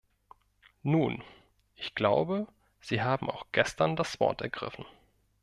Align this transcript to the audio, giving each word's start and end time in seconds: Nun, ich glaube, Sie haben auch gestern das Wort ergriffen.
Nun, 0.81 1.23
ich 1.75 1.93
glaube, 1.93 2.47
Sie 2.79 3.03
haben 3.03 3.29
auch 3.29 3.45
gestern 3.51 3.95
das 3.95 4.19
Wort 4.19 4.41
ergriffen. 4.41 4.85